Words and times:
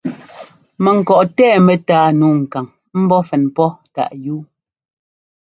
Mɛŋkɔꞌ 0.83 1.21
tɛɛ 1.37 1.57
mɛtáa 1.67 2.07
nǔu 2.19 2.29
kaŋ 2.51 2.65
ḿbɔ́ 3.03 3.21
fɛn 3.27 3.43
pɔ́ 3.55 3.69
táꞌ 3.93 4.11
yúu. 4.23 4.41